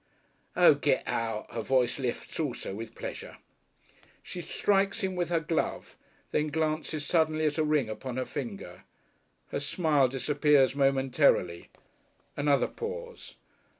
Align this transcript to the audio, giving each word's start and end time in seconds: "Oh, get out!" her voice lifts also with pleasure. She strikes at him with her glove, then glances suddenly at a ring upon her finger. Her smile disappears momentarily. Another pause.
"Oh, 0.55 0.73
get 0.73 1.07
out!" 1.07 1.53
her 1.53 1.61
voice 1.61 1.99
lifts 1.99 2.39
also 2.39 2.73
with 2.73 2.95
pleasure. 2.95 3.37
She 4.23 4.41
strikes 4.41 4.97
at 4.97 5.03
him 5.03 5.15
with 5.15 5.29
her 5.29 5.39
glove, 5.39 5.95
then 6.31 6.47
glances 6.47 7.05
suddenly 7.05 7.45
at 7.45 7.59
a 7.59 7.63
ring 7.63 7.87
upon 7.87 8.17
her 8.17 8.25
finger. 8.25 8.81
Her 9.49 9.59
smile 9.59 10.07
disappears 10.07 10.73
momentarily. 10.73 11.69
Another 12.35 12.65
pause. 12.67 13.35